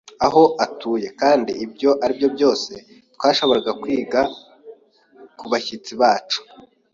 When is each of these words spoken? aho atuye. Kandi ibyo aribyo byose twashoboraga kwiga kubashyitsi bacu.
aho 0.25 0.43
atuye. 0.65 1.07
Kandi 1.21 1.51
ibyo 1.65 1.91
aribyo 2.03 2.27
byose 2.35 2.71
twashoboraga 3.15 3.71
kwiga 3.81 4.19
kubashyitsi 5.39 5.93
bacu. 6.01 6.39